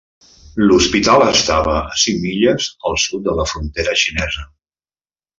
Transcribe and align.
L'hospital 0.61 1.25
estava 1.25 1.75
a 1.81 1.99
cinc 2.03 2.19
milles 2.23 2.69
al 2.91 2.97
sud 3.07 3.25
de 3.27 3.35
la 3.41 3.45
frontera 3.55 3.93
xinesa. 4.05 4.47